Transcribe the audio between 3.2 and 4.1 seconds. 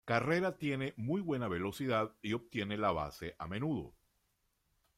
a menudo.